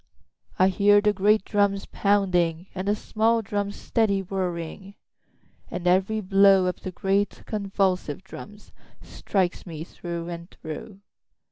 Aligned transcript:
4I 0.59 0.69
hear 0.69 0.99
the 0.99 1.13
great 1.13 1.45
drums 1.45 1.85
pounding, 1.85 2.65
And 2.73 2.87
the 2.87 2.95
small 2.95 3.43
drums 3.43 3.75
steady 3.75 4.21
whirring; 4.23 4.95
And 5.69 5.85
every 5.85 6.21
blow 6.21 6.65
of 6.65 6.81
the 6.81 6.89
great 6.91 7.43
convulsive 7.45 8.23
drums, 8.23 8.71
Strikes 9.03 9.67
me 9.67 9.83
through 9.83 10.27
and 10.27 10.49
through. 10.49 11.01